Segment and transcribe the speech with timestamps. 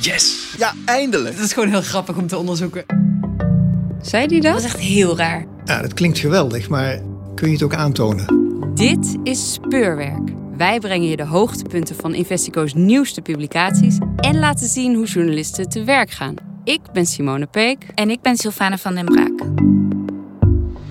[0.00, 0.54] Yes!
[0.58, 1.36] Ja, eindelijk!
[1.36, 2.84] Dat is gewoon heel grappig om te onderzoeken.
[4.02, 4.52] Zei die dat?
[4.52, 5.44] Dat is echt heel raar.
[5.64, 7.00] Ja, dat klinkt geweldig, maar
[7.34, 8.26] kun je het ook aantonen?
[8.74, 10.32] Dit is Speurwerk.
[10.56, 15.84] Wij brengen je de hoogtepunten van Investico's nieuwste publicaties en laten zien hoe journalisten te
[15.84, 16.34] werk gaan.
[16.64, 17.86] Ik ben Simone Peek.
[17.94, 19.40] En ik ben Sylvana van den Braak.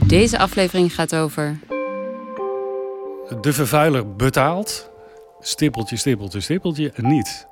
[0.07, 1.59] Deze aflevering gaat over.
[3.41, 4.91] De vervuiler betaalt.
[5.45, 7.47] Stippeltje, stippeltje, stippeltje, niet.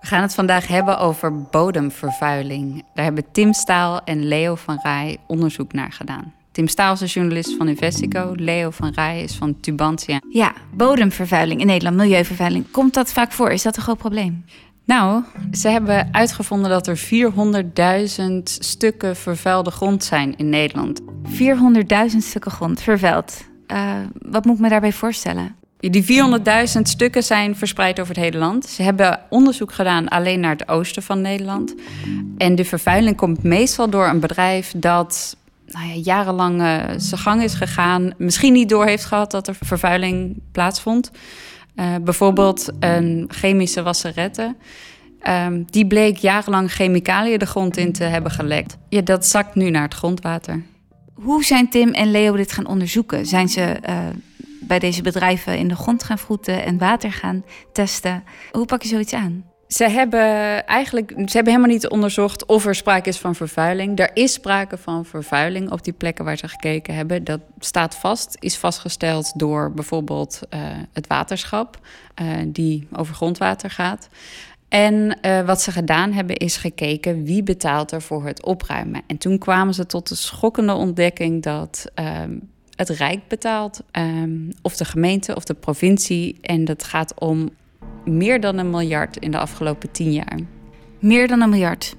[0.00, 2.84] We gaan het vandaag hebben over bodemvervuiling.
[2.94, 6.34] Daar hebben Tim Staal en Leo van Rij onderzoek naar gedaan.
[6.52, 8.32] Tim Staal is een journalist van Investico.
[8.36, 10.20] Leo van Rij is van Tubantia.
[10.30, 12.70] Ja, bodemvervuiling in Nederland, milieuvervuiling.
[12.70, 13.50] Komt dat vaak voor?
[13.50, 14.44] Is dat een groot probleem?
[14.84, 21.00] Nou, ze hebben uitgevonden dat er 400.000 stukken vervuilde grond zijn in Nederland.
[22.10, 23.47] 400.000 stukken grond vervuild.
[23.72, 25.56] Uh, wat moet ik me daarbij voorstellen?
[25.80, 26.24] Die
[26.76, 28.66] 400.000 stukken zijn verspreid over het hele land.
[28.66, 31.74] Ze hebben onderzoek gedaan alleen naar het oosten van Nederland.
[32.38, 37.42] En de vervuiling komt meestal door een bedrijf dat nou ja, jarenlang uh, zijn gang
[37.42, 38.12] is gegaan.
[38.16, 41.10] Misschien niet door heeft gehad dat er vervuiling plaatsvond.
[41.76, 44.54] Uh, bijvoorbeeld een chemische wasserette.
[45.28, 48.76] Um, die bleek jarenlang chemicaliën de grond in te hebben gelekt.
[48.88, 50.62] Ja, dat zakt nu naar het grondwater.
[51.22, 53.26] Hoe zijn Tim en Leo dit gaan onderzoeken?
[53.26, 53.98] Zijn ze uh,
[54.60, 58.24] bij deze bedrijven in de grond gaan vroeten en water gaan testen?
[58.50, 59.44] Hoe pak je zoiets aan?
[59.68, 63.98] Ze hebben eigenlijk ze hebben helemaal niet onderzocht of er sprake is van vervuiling.
[63.98, 67.24] Er is sprake van vervuiling op die plekken waar ze gekeken hebben.
[67.24, 70.60] Dat staat vast, is vastgesteld door bijvoorbeeld uh,
[70.92, 71.78] het waterschap,
[72.22, 74.08] uh, die over grondwater gaat.
[74.68, 79.02] En uh, wat ze gedaan hebben is gekeken wie betaalt er voor het opruimen.
[79.06, 84.76] En toen kwamen ze tot de schokkende ontdekking dat um, het Rijk betaalt, um, of
[84.76, 86.38] de gemeente of de provincie.
[86.40, 87.50] En dat gaat om
[88.04, 90.38] meer dan een miljard in de afgelopen tien jaar.
[90.98, 91.94] Meer dan een miljard.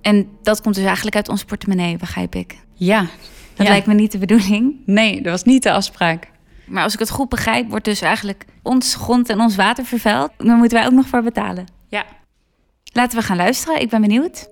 [0.00, 2.58] En dat komt dus eigenlijk uit ons portemonnee, begrijp ik.
[2.72, 3.00] Ja.
[3.54, 3.72] Dat ja.
[3.72, 4.76] lijkt me niet de bedoeling.
[4.86, 6.30] Nee, dat was niet de afspraak.
[6.66, 10.30] Maar als ik het goed begrijp, wordt dus eigenlijk ons grond en ons water vervuild.
[10.36, 11.73] Dan moeten wij ook nog voor betalen.
[11.94, 12.06] Ja.
[12.92, 13.80] Laten we gaan luisteren.
[13.80, 14.48] Ik ben benieuwd.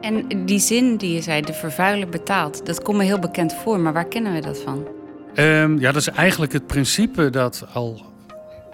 [0.00, 3.80] En die zin die je zei, de vervuiler betaalt, dat komt me heel bekend voor.
[3.80, 4.88] Maar waar kennen we dat van?
[5.36, 8.02] Um, ja, dat is eigenlijk het principe dat al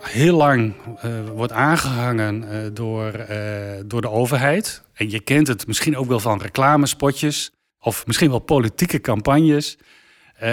[0.01, 0.75] heel lang
[1.05, 3.37] uh, wordt aangehangen uh, door, uh,
[3.87, 4.83] door de overheid.
[4.93, 9.79] En je kent het misschien ook wel van reclamespotjes of misschien wel politieke campagnes.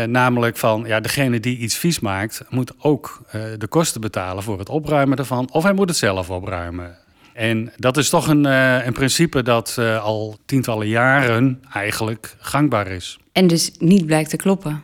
[0.06, 3.22] Namelijk van ja, degene die iets vies maakt, moet ook
[3.58, 5.52] de kosten betalen voor het opruimen ervan.
[5.52, 6.98] Of hij moet het zelf opruimen.
[7.34, 8.46] En dat is toch een,
[8.86, 13.20] een principe dat al tientallen jaren eigenlijk gangbaar is.
[13.31, 14.84] En dus niet blijkt te kloppen.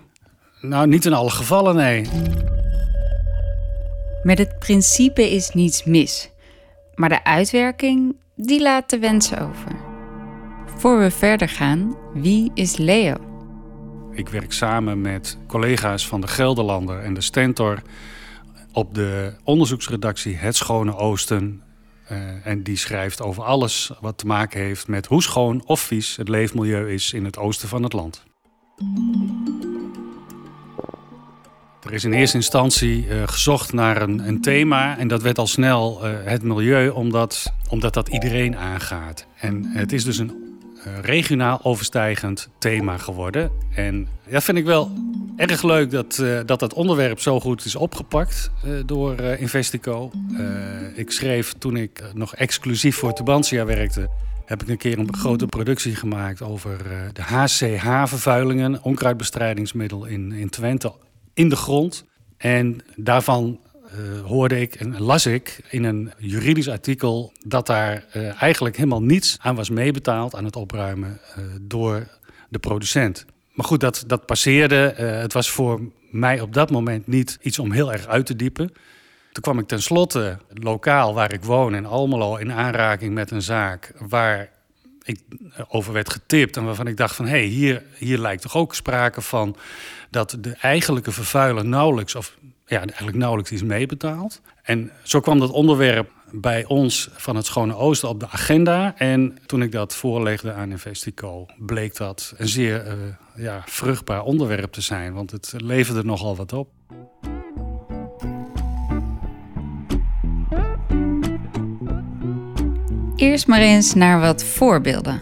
[0.62, 2.08] Nou, niet in alle gevallen, nee.
[4.24, 6.30] Met het principe is niets mis.
[6.96, 9.72] Maar de uitwerking, die laat de wensen over.
[10.78, 13.33] Voor we verder gaan, wie is Leo?
[14.14, 17.82] Ik werk samen met collega's van de Gelderlander en de Stentor
[18.72, 21.62] op de onderzoeksredactie Het Schone Oosten.
[22.12, 26.16] Uh, en die schrijft over alles wat te maken heeft met hoe schoon of vies
[26.16, 28.24] het leefmilieu is in het oosten van het land.
[31.84, 35.48] Er is in eerste instantie uh, gezocht naar een, een, thema en dat werd al
[35.48, 39.28] snel uh, het milieu, omdat, omdat dat iedereen aangaat.
[39.40, 40.43] En het is dus een
[41.02, 43.52] regionaal overstijgend thema geworden.
[43.76, 44.92] En dat vind ik wel
[45.36, 48.52] erg leuk dat dat, dat onderwerp zo goed is opgepakt
[48.86, 50.12] door Investico.
[50.96, 54.10] ik schreef toen ik nog exclusief voor Tubantia werkte,
[54.46, 56.78] heb ik een keer een grote productie gemaakt over
[57.14, 60.94] de HCH-vervuilingen, onkruidbestrijdingsmiddel in, in Twente
[61.34, 62.06] in de grond.
[62.38, 63.60] En daarvan
[64.00, 69.04] uh, hoorde ik en las ik in een juridisch artikel dat daar uh, eigenlijk helemaal
[69.04, 72.08] niets aan was meebetaald aan het opruimen uh, door
[72.50, 73.26] de producent.
[73.54, 74.94] Maar goed, dat, dat passeerde.
[74.98, 75.82] het was voor
[76.12, 78.68] mij op dat moment niet iets om heel erg uit te diepen.
[79.32, 83.94] Toen kwam ik tenslotte lokaal waar ik woon in Almelo in aanraking met een zaak
[84.08, 84.50] waar
[85.04, 85.20] ik
[85.68, 88.76] over werd getipt en waarvan ik dacht van hé, hey, hier, hier lijkt toch ook
[88.76, 89.56] sprake van
[90.10, 94.42] dat de eigenlijke vervuiler nauwelijks of ja, eigenlijk nauwelijks iets meebetaalt.
[94.64, 98.94] En zo kwam dat onderwerp bij ons van het Schone Oosten op de agenda.
[98.98, 102.94] En toen ik dat voorlegde aan Investico, bleek dat een zeer uh,
[103.36, 106.70] ja, vruchtbaar onderwerp te zijn, want het leverde nogal wat op.
[113.16, 115.22] Eerst maar eens naar wat voorbeelden.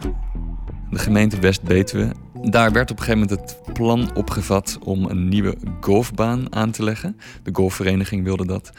[0.89, 2.11] De gemeente West-Betuwe.
[2.41, 6.83] Daar werd op een gegeven moment het plan opgevat om een nieuwe golfbaan aan te
[6.83, 7.17] leggen.
[7.43, 8.71] De golfvereniging wilde dat,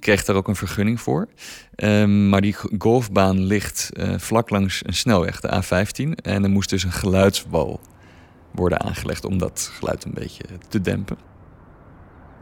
[0.00, 1.28] kreeg daar ook een vergunning voor.
[1.74, 6.22] Ehm, maar die golfbaan ligt uh, vlak langs een snelweg, de A15.
[6.22, 7.80] En er moest dus een geluidswal
[8.50, 11.16] worden aangelegd om dat geluid een beetje te dempen.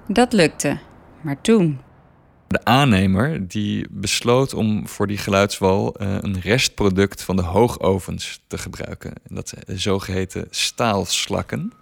[0.06, 0.78] Dat lukte,
[1.20, 1.80] maar toen
[2.48, 8.58] de aannemer die besloot om voor die geluidswal uh, een restproduct van de hoogovens te
[8.58, 9.12] gebruiken.
[9.28, 11.72] En dat zijn zogeheten staalslakken.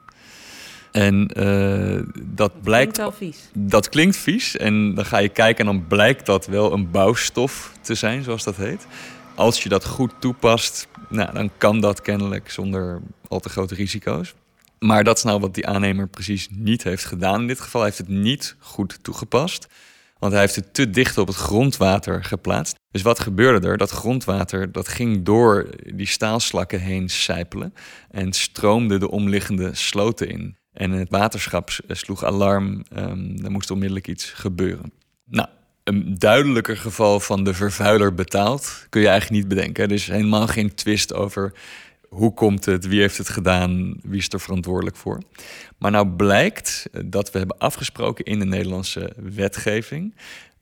[0.97, 2.93] En uh, dat blijkt.
[2.93, 3.51] Klinkt wel vies.
[3.53, 4.57] Dat klinkt vies.
[4.57, 8.45] En dan ga je kijken en dan blijkt dat wel een bouwstof te zijn, zoals
[8.45, 8.87] dat heet.
[9.35, 14.35] Als je dat goed toepast, nou, dan kan dat kennelijk zonder al te grote risico's.
[14.79, 17.41] Maar dat is nou wat die aannemer precies niet heeft gedaan.
[17.41, 19.69] In dit geval heeft het niet goed toegepast.
[20.19, 22.75] Want hij heeft het te dicht op het grondwater geplaatst.
[22.91, 23.77] Dus wat gebeurde er?
[23.77, 27.75] Dat grondwater dat ging door die staalslakken heen sijpelen
[28.11, 30.57] en stroomde de omliggende sloten in.
[30.77, 34.93] En het waterschap sloeg alarm, um, er moest onmiddellijk iets gebeuren.
[35.25, 35.49] Nou,
[35.85, 39.85] een duidelijker geval van de vervuiler betaalt kun je eigenlijk niet bedenken.
[39.85, 41.53] Er is helemaal geen twist over
[42.09, 45.23] hoe komt het, wie heeft het gedaan, wie is er verantwoordelijk voor.
[45.79, 50.15] Maar nou blijkt dat we hebben afgesproken in de Nederlandse wetgeving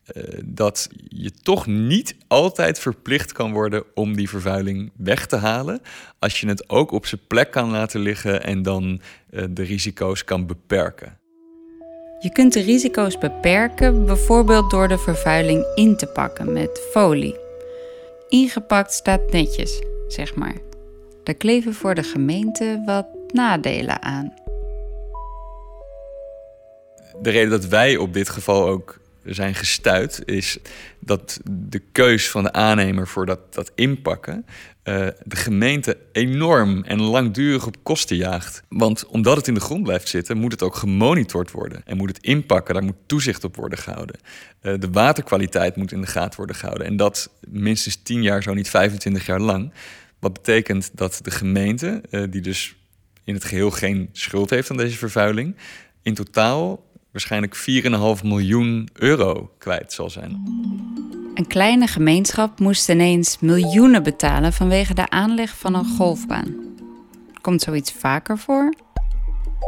[0.05, 5.81] eh, dat je toch niet altijd verplicht kan worden om die vervuiling weg te halen.
[6.19, 10.25] Als je het ook op zijn plek kan laten liggen en dan uh, de risico's
[10.25, 11.19] kan beperken.
[12.19, 17.37] Je kunt de risico's beperken, bijvoorbeeld door de vervuiling in te pakken met folie.
[18.29, 20.57] Ingepakt staat netjes, zeg maar.
[21.23, 24.35] Daar kleven voor de gemeente wat nadelen aan.
[27.23, 30.59] De reden dat wij op dit geval ook zijn gestuurd, is
[30.99, 34.45] dat de keus van de aannemer voor dat, dat inpakken
[34.85, 38.63] uh, de gemeente enorm en langdurig op kosten jaagt.
[38.69, 41.83] Want omdat het in de grond blijft zitten, moet het ook gemonitord worden.
[41.85, 44.17] En moet het inpakken, daar moet toezicht op worden gehouden.
[44.63, 46.87] Uh, de waterkwaliteit moet in de gaten worden gehouden.
[46.87, 49.73] En dat minstens 10 jaar, zo niet 25 jaar lang.
[50.19, 52.77] Wat betekent dat de gemeente, uh, die dus
[53.25, 55.57] in het geheel geen schuld heeft aan deze vervuiling,
[56.03, 57.57] in totaal waarschijnlijk
[58.19, 60.43] 4,5 miljoen euro kwijt zal zijn.
[61.35, 66.55] Een kleine gemeenschap moest ineens miljoenen betalen vanwege de aanleg van een golfbaan.
[67.41, 68.75] Komt zoiets vaker voor?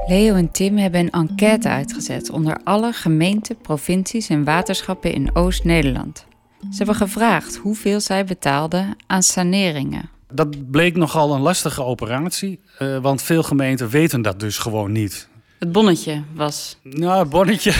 [0.07, 6.27] Leo en Tim hebben een enquête uitgezet onder alle gemeenten, provincies en waterschappen in Oost-Nederland.
[6.61, 10.11] Ze hebben gevraagd hoeveel zij betaalden aan saneringen.
[10.33, 15.29] Dat bleek nogal een lastige operatie, uh, want veel gemeenten weten dat dus gewoon niet.
[15.59, 16.79] Het bonnetje was.
[16.83, 17.73] Nou, het bonnetje.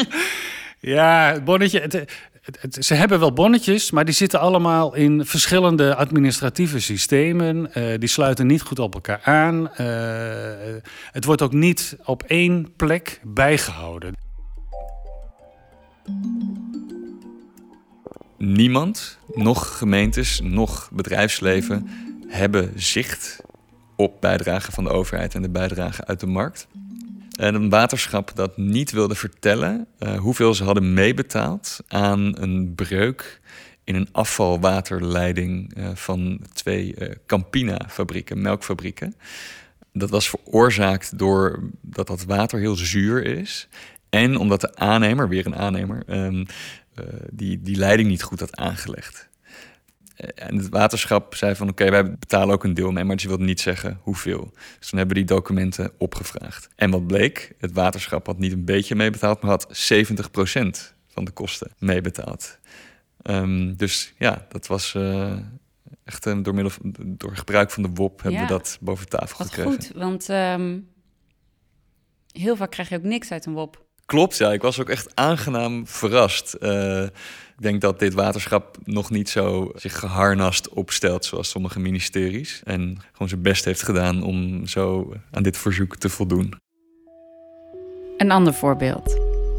[0.96, 1.80] ja, het bonnetje.
[1.80, 2.06] Het,
[2.84, 7.70] ze hebben wel bonnetjes, maar die zitten allemaal in verschillende administratieve systemen.
[7.74, 9.70] Uh, die sluiten niet goed op elkaar aan.
[9.80, 10.76] Uh,
[11.12, 14.14] het wordt ook niet op één plek bijgehouden.
[18.38, 21.88] Niemand, nog gemeentes, nog bedrijfsleven,
[22.28, 23.40] hebben zicht
[23.96, 26.66] op bijdragen van de overheid en de bijdrage uit de markt.
[27.42, 33.40] En een waterschap dat niet wilde vertellen uh, hoeveel ze hadden meebetaald aan een breuk
[33.84, 39.14] in een afvalwaterleiding uh, van twee uh, Campina-fabrieken, melkfabrieken.
[39.92, 43.68] Dat was veroorzaakt door dat dat water heel zuur is.
[44.10, 46.46] En omdat de aannemer, weer een aannemer, um,
[47.30, 49.28] die, die leiding niet goed had aangelegd.
[50.16, 53.28] Eh, en het waterschap zei van oké, wij betalen ook een deel mee, maar ze
[53.28, 54.50] wilden niet zeggen hoeveel.
[54.78, 56.68] Dus toen hebben we die documenten opgevraagd.
[56.76, 61.30] En wat bleek, het waterschap had niet een beetje meebetaald, maar had 70% van de
[61.30, 62.58] kosten meebetaald.
[63.22, 65.32] Um, dus ja, dat was uh,
[66.04, 69.38] echt uh, door middel van, door gebruik van de WOP hebben we dat boven tafel
[69.38, 69.72] wat gekregen.
[69.72, 70.88] Goed, want um,
[72.32, 73.84] heel vaak krijg je ook niks uit een WOP.
[74.06, 74.52] Klopt, ja.
[74.52, 76.56] Ik was ook echt aangenaam verrast.
[76.60, 77.06] Uh,
[77.62, 82.60] denk dat dit waterschap nog niet zo zich geharnast opstelt zoals sommige ministeries.
[82.64, 86.54] En gewoon zijn best heeft gedaan om zo aan dit verzoek te voldoen.
[88.16, 89.18] Een ander voorbeeld.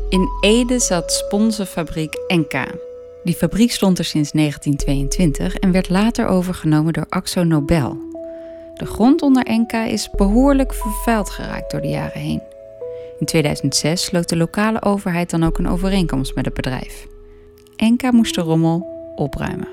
[0.10, 2.66] In Ede zat sponsenfabriek NK.
[3.24, 8.12] Die fabriek stond er sinds 1922 en werd later overgenomen door Axo Nobel.
[8.74, 12.42] De grond onder NK is behoorlijk vervuild geraakt door de jaren heen.
[13.20, 17.12] In 2006 sloot de lokale overheid dan ook een overeenkomst met het bedrijf.
[17.84, 19.68] Enka moest de rommel opruimen.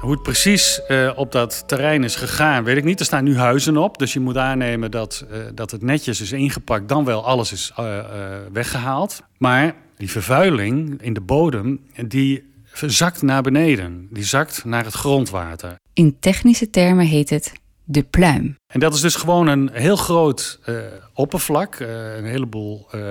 [0.00, 3.00] Hoe het precies uh, op dat terrein is gegaan, weet ik niet.
[3.00, 6.32] Er staan nu huizen op, dus je moet aannemen dat, uh, dat het netjes is
[6.32, 8.04] ingepakt, dan wel alles is uh,
[8.52, 9.22] weggehaald.
[9.38, 12.52] Maar die vervuiling in de bodem, die
[12.86, 14.08] zakt naar beneden.
[14.10, 15.74] Die zakt naar het grondwater.
[15.92, 17.52] In technische termen heet het
[17.84, 18.58] de pluim.
[18.66, 20.76] En dat is dus gewoon een heel groot uh,
[21.12, 21.78] oppervlak.
[21.78, 23.02] Uh, een heleboel uh,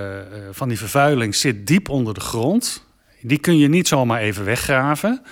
[0.50, 2.84] van die vervuiling zit diep onder de grond.
[3.20, 5.22] Die kun je niet zomaar even weggraven.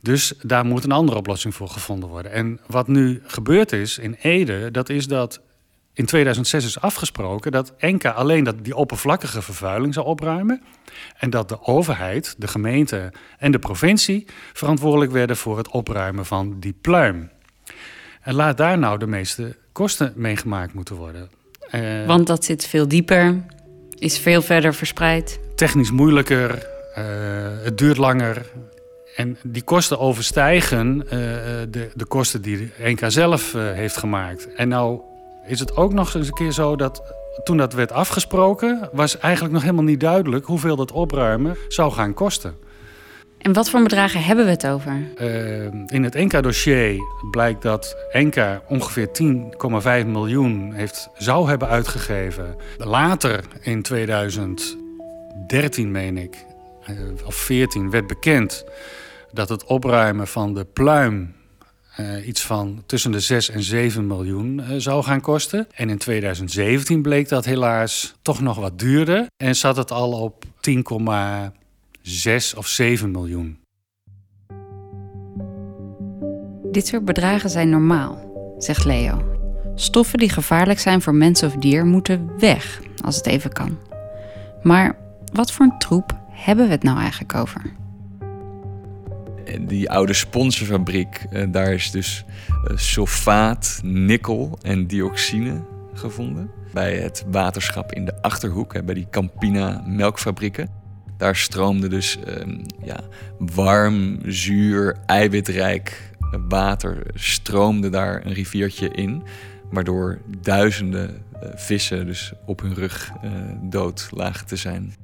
[0.00, 2.32] Dus daar moet een andere oplossing voor gevonden worden.
[2.32, 5.40] En wat nu gebeurd is in Ede, dat is dat
[5.92, 10.62] in 2006 is afgesproken dat Enka alleen dat die oppervlakkige vervuiling zou opruimen.
[11.16, 16.60] En dat de overheid, de gemeente en de provincie verantwoordelijk werden voor het opruimen van
[16.60, 17.30] die pluim.
[18.22, 21.30] En laat daar nou de meeste kosten mee gemaakt moeten worden.
[21.74, 23.44] Uh, Want dat zit veel dieper,
[23.94, 25.40] is veel verder verspreid.
[25.54, 27.04] Technisch moeilijker, uh,
[27.62, 28.46] het duurt langer.
[29.16, 34.54] En die kosten overstijgen uh, de, de kosten die NK zelf heeft gemaakt.
[34.54, 35.00] En nou
[35.46, 37.02] is het ook nog eens een keer zo dat
[37.44, 42.14] toen dat werd afgesproken, was eigenlijk nog helemaal niet duidelijk hoeveel dat opruimen zou gaan
[42.14, 42.54] kosten.
[43.38, 44.92] En wat voor bedragen hebben we het over?
[45.20, 49.08] Uh, in het Enka-dossier blijkt dat Enka ongeveer
[50.02, 52.56] 10,5 miljoen heeft, zou hebben uitgegeven.
[52.76, 56.44] Later, in 2013 meen ik,
[56.90, 58.64] uh, of 14, werd bekend
[59.32, 61.36] dat het opruimen van de pluim
[62.00, 65.66] uh, iets van tussen de 6 en 7 miljoen zou gaan kosten.
[65.74, 69.26] En in 2017 bleek dat helaas toch nog wat duurder.
[69.36, 70.44] En zat het al op
[72.08, 73.58] 10,6 of 7 miljoen.
[76.70, 79.36] Dit soort bedragen zijn normaal, zegt Leo.
[79.74, 83.78] Stoffen die gevaarlijk zijn voor mens of dier moeten weg, als het even kan.
[84.62, 84.98] Maar
[85.32, 87.62] wat voor een troep hebben we het nou eigenlijk over?
[89.60, 92.24] die oude sponsorfabriek, eh, daar is dus
[92.70, 96.50] uh, sulfaat, nikkel en dioxine gevonden.
[96.72, 100.77] Bij het waterschap in de Achterhoek, bij die Campina melkfabrieken.
[101.18, 103.00] Daar stroomde dus ehm, ja,
[103.38, 106.10] warm, zuur, eiwitrijk
[106.48, 109.22] water stroomde daar een riviertje in.
[109.70, 113.12] Waardoor duizenden uh, vissen dus op hun rug
[113.62, 114.94] dood lagen te zijn.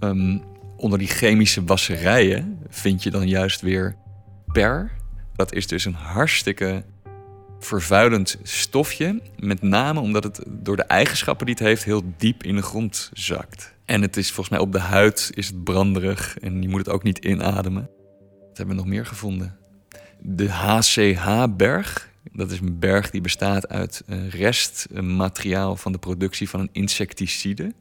[0.00, 0.42] Um,
[0.76, 3.96] onder die chemische wasserijen vind je dan juist weer
[4.52, 4.90] per.
[5.34, 6.84] Dat is dus een hartstikke
[7.58, 9.20] vervuilend stofje.
[9.38, 13.10] Met name omdat het door de eigenschappen die het heeft heel diep in de grond
[13.12, 13.73] zakt.
[13.84, 16.94] En het is volgens mij op de huid is het branderig en je moet het
[16.94, 17.90] ook niet inademen.
[18.48, 19.56] Wat hebben we nog meer gevonden?
[20.20, 22.12] De HCH-berg.
[22.32, 27.72] Dat is een berg die bestaat uit restmateriaal van de productie van een insecticide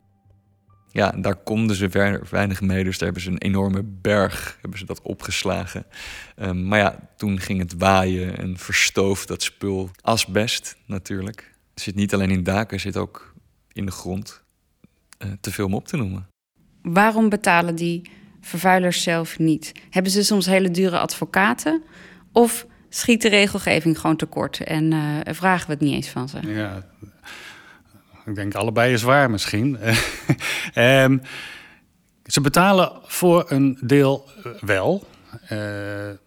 [0.93, 2.83] ja, daar konden ze weinig mee.
[2.83, 5.86] Dus daar hebben ze een enorme berg hebben ze dat opgeslagen.
[6.36, 9.89] Um, maar ja, toen ging het waaien en verstoof dat spul.
[10.01, 11.53] Asbest natuurlijk.
[11.74, 13.33] Het zit niet alleen in daken, het zit ook
[13.72, 14.43] in de grond.
[15.23, 16.27] Uh, te veel om op te noemen.
[16.81, 18.09] Waarom betalen die
[18.41, 19.71] vervuilers zelf niet?
[19.89, 21.83] Hebben ze soms hele dure advocaten?
[22.31, 26.39] Of schiet de regelgeving gewoon tekort en uh, vragen we het niet eens van ze?
[26.41, 26.83] Ja,
[28.25, 29.77] ik denk allebei is waar misschien.
[30.75, 31.21] um,
[32.25, 35.07] ze betalen voor een deel eh, wel.
[35.51, 35.59] Uh,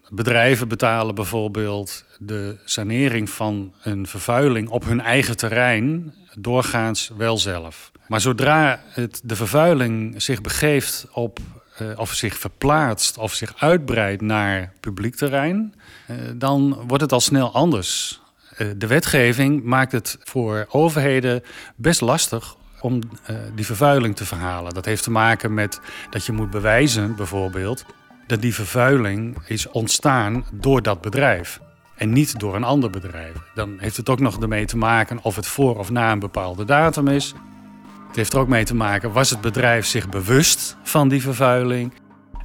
[0.09, 7.93] bedrijven betalen bijvoorbeeld de sanering van een vervuiling op hun eigen terrein doorgaans wel zelf.
[8.09, 11.39] Maar zodra het, de vervuiling zich begeeft op,
[11.83, 15.75] uh, of zich verplaatst of zich uitbreidt naar publiek terrein,
[16.11, 18.21] uh, dan wordt het al snel anders.
[18.57, 21.43] Eh, de wetgeving maakt het voor overheden
[21.77, 23.01] best lastig om
[23.55, 24.75] die vervuiling te verhalen.
[24.75, 27.85] Dat heeft te maken met dat je moet bewijzen, bijvoorbeeld,
[28.27, 31.61] dat die vervuiling is ontstaan door dat bedrijf.
[31.97, 33.33] En niet door een ander bedrijf.
[33.55, 36.65] Dan heeft het ook nog ermee te maken of het voor of na een bepaalde
[36.65, 37.35] datum is.
[38.07, 41.93] Het heeft er ook mee te maken, was het bedrijf zich bewust van die vervuiling?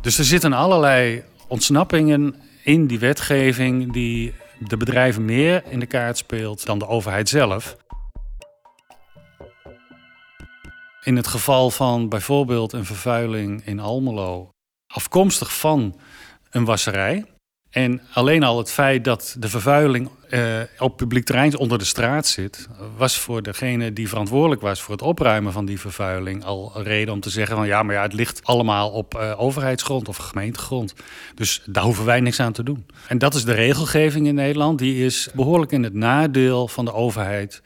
[0.02, 6.18] Dus er zitten allerlei ontsnappingen in die wetgeving die de bedrijven meer in de kaart
[6.18, 7.78] speelt dan de overheid zelf.
[11.04, 14.50] In het geval van bijvoorbeeld een vervuiling in Almelo,
[14.92, 16.00] afkomstig van
[16.50, 17.26] een wasserij,
[17.72, 22.28] en alleen al het feit dat de vervuiling uh, op publiek terrein onder de straat
[22.28, 22.68] zit,
[22.98, 27.20] was voor degene die verantwoordelijk was voor het opruimen van die vervuiling al reden om
[27.20, 30.94] te zeggen van ja, maar ja, het ligt allemaal op uh, overheidsgrond of gemeentegrond.
[31.36, 32.86] Dus daar hoeven wij niks aan te doen.
[33.08, 34.80] En dat is de regelgeving in Nederland.
[34.80, 37.62] Die is behoorlijk in het nadeel van de overheid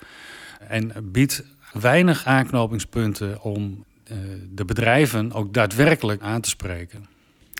[0.68, 4.18] en biedt weinig aanknopingspunten om uh,
[4.50, 7.15] de bedrijven ook daadwerkelijk aan te spreken.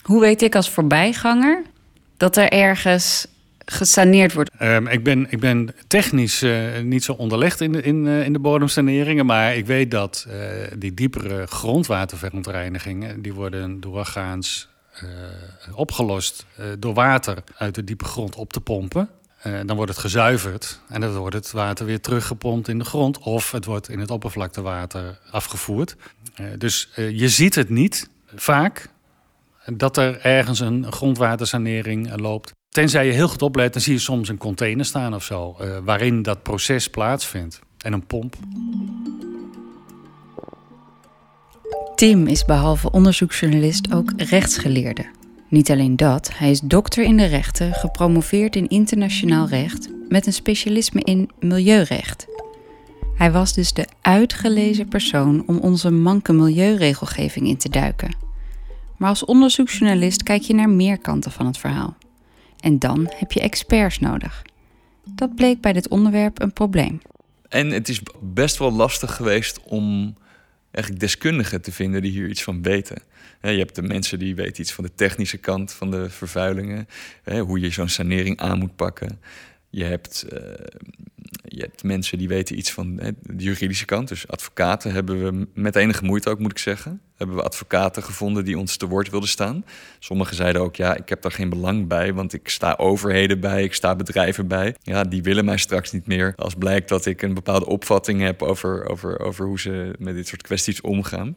[0.06, 1.62] Hoe weet ik als voorbijganger
[2.18, 3.28] dat er ergens
[3.66, 4.52] gesaneerd wordt?
[4.62, 8.34] Um, ik, ben, ik ben technisch uh, niet zo onderlegd in de, in, uh, in
[8.34, 10.34] de bodemsaneringen, maar ik weet dat uh,
[10.78, 14.68] die diepere grondwaterverontreinigingen, die worden doorgaans
[15.76, 16.46] opgelost
[16.80, 19.10] door water uit de diepe grond op te pompen.
[19.66, 23.52] Dan wordt het gezuiverd en dan wordt het water weer teruggepompt in de grond of
[23.52, 25.96] het wordt in het oppervlaktewater afgevoerd.
[26.58, 28.90] Dus je ziet het niet vaak
[29.74, 32.52] dat er ergens een grondwatersanering loopt.
[32.70, 36.22] Tenzij je heel goed oplet, dan zie je soms een container staan of zo, waarin
[36.22, 38.36] dat proces plaatsvindt en een pomp.
[41.96, 45.06] Tim is behalve onderzoeksjournalist ook rechtsgeleerde.
[45.50, 50.34] Niet alleen dat, hij is dokter in de rechten, gepromoveerd in internationaal recht met een
[50.34, 52.26] specialisme in milieurecht.
[53.16, 58.25] Hij was dus de uitgelezen persoon om onze manke milieuregelgeving in te duiken.
[58.98, 61.98] Maar als onderzoeksjournalist kijk je naar meer kanten van het verhaal.
[62.60, 64.42] En dan heb je experts nodig.
[65.10, 67.02] Dat bleek bij dit onderwerp een probleem.
[67.50, 70.16] En het is best wel lastig geweest om
[70.72, 72.98] eigenlijk deskundigen te vinden die hier iets van weten.
[73.42, 76.88] Je hebt de mensen die weten iets van de technische kant van de vervuilingen,
[77.40, 79.20] hoe je zo'n sanering aan moet pakken.
[79.76, 80.40] Je hebt, eh,
[81.44, 84.08] je hebt mensen die weten iets van de juridische kant.
[84.08, 87.02] Dus advocaten hebben we met enige moeite ook, moet ik zeggen.
[87.16, 89.66] Hebben we advocaten gevonden die ons te woord wilden staan.
[90.00, 93.64] Sommigen zeiden ook, ja, ik heb daar geen belang bij, want ik sta overheden bij,
[93.64, 94.76] ik sta bedrijven bij.
[94.82, 98.42] Ja, die willen mij straks niet meer als blijkt dat ik een bepaalde opvatting heb
[98.42, 101.36] over, over, over hoe ze met dit soort kwesties omgaan.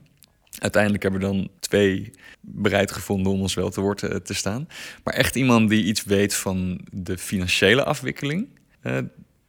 [0.58, 2.10] Uiteindelijk hebben we dan twee
[2.40, 4.68] bereid gevonden om ons wel te woord te, staan.
[5.04, 8.48] Maar echt iemand die iets weet van de financiële afwikkeling.
[8.82, 8.98] Uh,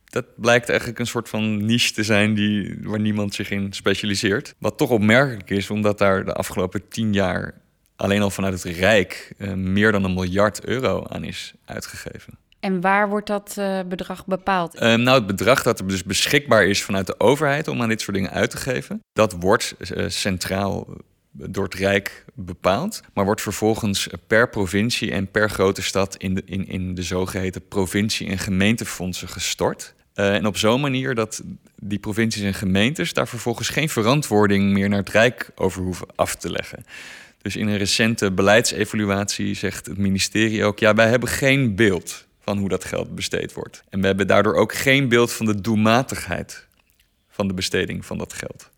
[0.06, 4.56] dat blijkt eigenlijk een soort van niche te zijn die, waar niemand zich in specialiseert.
[4.58, 7.62] Wat toch opmerkelijk is, omdat daar de afgelopen tien jaar
[7.96, 12.38] alleen al vanuit het Rijk uh, meer dan een miljard euro aan is uitgegeven.
[12.60, 14.76] En waar wordt dat uh, bedrag bepaald?
[14.76, 18.02] Uh, nou, het bedrag dat er dus beschikbaar is vanuit de overheid om aan dit
[18.02, 20.88] soort dingen uit te geven, dat wordt uh, centraal
[21.32, 26.42] door het Rijk bepaald, maar wordt vervolgens per provincie en per grote stad in de,
[26.46, 29.94] in, in de zogeheten provincie- en gemeentefondsen gestort.
[30.14, 31.44] en op zo'n manier dat
[31.76, 36.36] die provincies en gemeentes daar vervolgens geen verantwoording meer naar het Rijk over hoeven af
[36.36, 36.86] te leggen.
[37.42, 42.58] Dus in een recente beleidsevaluatie zegt het ministerie ook: ja, wij hebben geen beeld van
[42.58, 43.84] hoe dat geld besteed wordt.
[43.90, 46.68] En we hebben daardoor ook geen beeld van de doelmatigheid
[47.30, 48.70] van de besteding van dat geld.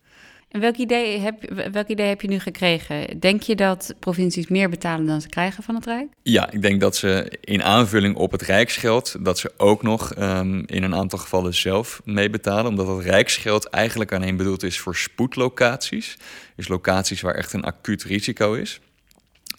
[0.48, 3.20] En welk idee, heb, welk idee heb je nu gekregen?
[3.20, 6.06] Denk je dat provincies meer betalen dan ze krijgen van het Rijk?
[6.22, 9.16] Ja, ik denk dat ze in aanvulling op het Rijksgeld...
[9.20, 12.66] dat ze ook nog um, in een aantal gevallen zelf meebetalen.
[12.66, 16.16] Omdat het Rijksgeld eigenlijk alleen bedoeld is voor spoedlocaties.
[16.56, 18.80] Dus locaties waar echt een acuut risico is.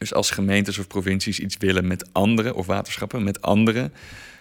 [0.03, 3.91] Dus als gemeentes of provincies iets willen met andere, of waterschappen met andere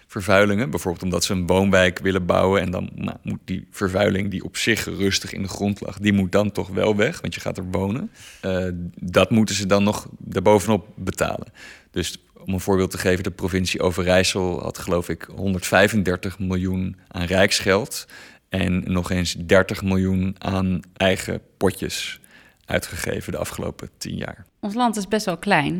[0.07, 4.43] vervuilingen, bijvoorbeeld omdat ze een woonwijk willen bouwen en dan nou, moet die vervuiling die
[4.43, 7.39] op zich rustig in de grond lag, die moet dan toch wel weg, want je
[7.39, 8.11] gaat er wonen.
[8.45, 8.67] Uh,
[8.99, 11.47] dat moeten ze dan nog daarbovenop betalen.
[11.91, 17.25] Dus om een voorbeeld te geven, de provincie Overijssel had geloof ik 135 miljoen aan
[17.25, 18.07] rijksgeld
[18.49, 22.19] en nog eens 30 miljoen aan eigen potjes
[22.65, 24.45] uitgegeven de afgelopen tien jaar.
[24.63, 25.73] Ons land is best wel klein.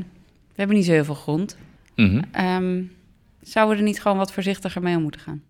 [0.47, 1.57] We hebben niet zo heel veel grond.
[1.95, 2.91] Mm
[3.41, 5.43] zouden we er niet gewoon wat voorzichtiger mee om moeten gaan?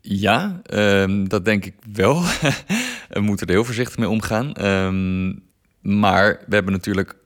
[0.00, 2.22] Ja, um, dat denk ik wel.
[3.08, 4.66] we moeten er heel voorzichtig mee omgaan.
[4.66, 5.42] Um,
[5.80, 7.16] maar we hebben natuurlijk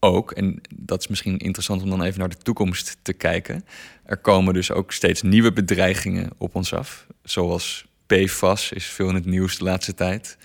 [0.00, 3.64] ook, en dat is misschien interessant om dan even naar de toekomst te kijken.
[4.04, 7.06] Er komen dus ook steeds nieuwe bedreigingen op ons af.
[7.22, 10.38] Zoals PFAS is veel in het nieuws de laatste tijd.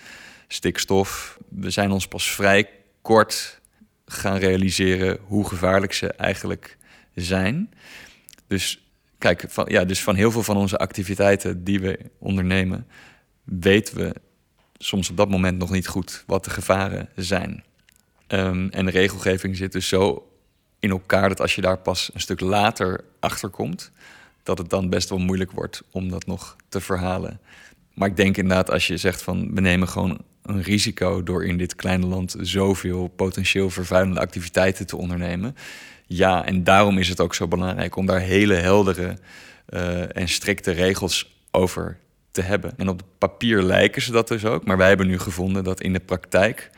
[0.47, 1.38] Stikstof.
[1.49, 2.69] We zijn ons pas vrij
[3.01, 3.62] kort
[4.06, 6.78] gaan realiseren hoe gevaarlijk ze eigenlijk
[7.15, 7.74] zijn.
[8.48, 8.88] Dus
[9.18, 12.88] kijk, van, ja, dus van heel veel van onze activiteiten die we ondernemen,
[13.44, 14.15] weten we
[14.78, 17.63] soms op dat moment nog niet goed wat de gevaren zijn.
[18.28, 20.30] Um, en de regelgeving zit dus zo
[20.80, 23.91] in elkaar dat als je daar pas een stuk later achter komt,
[24.44, 27.39] dat het dan best wel moeilijk wordt om dat nog te verhalen.
[27.94, 31.58] Maar ik denk inderdaad, als je zegt van we nemen gewoon een risico door in
[31.58, 35.55] dit kleine land zoveel potentieel vervuilende activiteiten te ondernemen.
[36.05, 39.17] Ja, en daarom is het ook zo belangrijk om daar hele heldere
[39.69, 41.97] uh, en strikte regels over
[42.31, 42.73] te hebben.
[42.77, 45.93] En op papier lijken ze dat dus ook, maar wij hebben nu gevonden dat in
[45.93, 46.69] de praktijk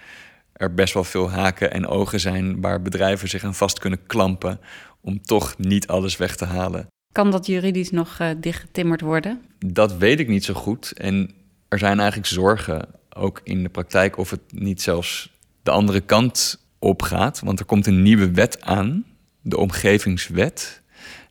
[0.54, 4.60] er best wel veel haken en ogen zijn waar bedrijven zich aan vast kunnen klampen
[5.02, 6.88] om toch niet alles weg te halen.
[7.12, 9.42] Kan dat juridisch nog uh, dichtgetimmerd worden?
[9.60, 10.92] Dat weet ik niet zo goed.
[10.92, 11.32] En
[11.68, 16.66] er zijn eigenlijk zorgen, ook in de praktijk, of het niet zelfs de andere kant
[16.80, 17.40] opgaat.
[17.40, 19.06] Want er komt een nieuwe wet aan,
[19.42, 20.82] de omgevingswet.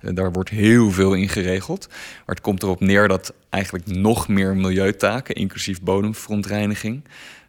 [0.00, 1.88] Eh, daar wordt heel veel in geregeld.
[1.88, 7.04] Maar het komt erop neer dat eigenlijk nog meer milieutaken, inclusief bodemverontreiniging,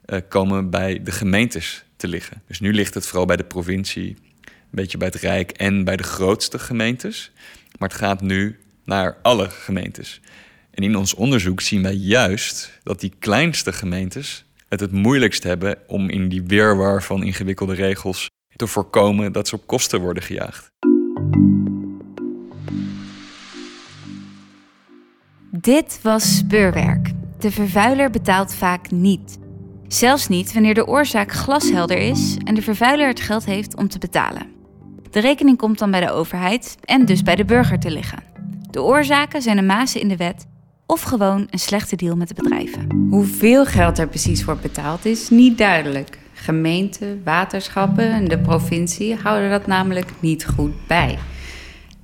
[0.06, 2.42] uh, komen bij de gemeentes te liggen.
[2.46, 5.96] Dus nu ligt het vooral bij de provincie, een beetje bij het Rijk en bij
[5.96, 7.32] de grootste gemeentes.
[7.78, 10.20] Maar het gaat nu naar alle gemeentes.
[10.78, 15.78] En in ons onderzoek zien wij juist dat die kleinste gemeentes het het moeilijkst hebben
[15.86, 20.70] om in die weerwar van ingewikkelde regels te voorkomen dat ze op kosten worden gejaagd.
[25.50, 27.10] Dit was speurwerk.
[27.38, 29.38] De vervuiler betaalt vaak niet.
[29.88, 33.98] Zelfs niet wanneer de oorzaak glashelder is en de vervuiler het geld heeft om te
[33.98, 34.46] betalen.
[35.10, 38.22] De rekening komt dan bij de overheid en dus bij de burger te liggen.
[38.70, 40.46] De oorzaken zijn een mazen in de wet
[40.88, 43.06] of gewoon een slechte deal met de bedrijven.
[43.10, 46.18] Hoeveel geld er precies wordt betaald is niet duidelijk.
[46.32, 51.18] Gemeenten, waterschappen en de provincie houden dat namelijk niet goed bij.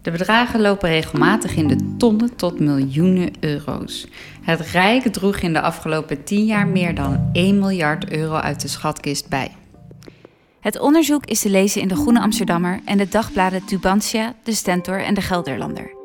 [0.02, 4.08] De bedragen lopen regelmatig in de tonnen tot miljoenen euro's.
[4.42, 8.68] Het Rijk droeg in de afgelopen 10 jaar meer dan 1 miljard euro uit de
[8.68, 9.50] schatkist bij.
[10.60, 15.04] Het onderzoek is te lezen in de Groene Amsterdammer en de dagbladen Tubantia, De Stentor
[15.04, 16.03] en De Gelderlander.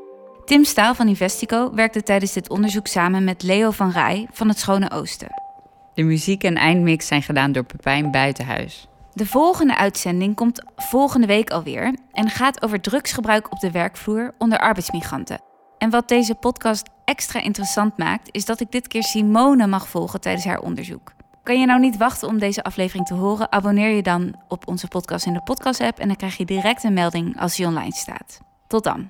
[0.49, 4.59] Tim Staal van Investico werkte tijdens dit onderzoek samen met Leo van Rij van het
[4.59, 5.27] Schone Oosten.
[5.93, 8.87] De muziek en eindmix zijn gedaan door Pepijn Buitenhuis.
[9.13, 14.59] De volgende uitzending komt volgende week alweer en gaat over drugsgebruik op de werkvloer onder
[14.59, 15.41] arbeidsmigranten.
[15.77, 20.21] En wat deze podcast extra interessant maakt, is dat ik dit keer Simone mag volgen
[20.21, 21.11] tijdens haar onderzoek.
[21.43, 23.51] Kan je nou niet wachten om deze aflevering te horen?
[23.51, 26.93] Abonneer je dan op onze podcast in de podcast-app en dan krijg je direct een
[26.93, 28.39] melding als die online staat.
[28.67, 29.09] Tot dan.